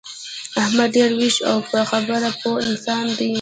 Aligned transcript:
احمد 0.61 0.89
ډېر 0.95 1.09
ویښ 1.19 1.37
او 1.49 1.57
په 1.69 1.79
خبره 1.89 2.29
پوه 2.41 2.57
انسان 2.69 3.05
دی. 3.17 3.29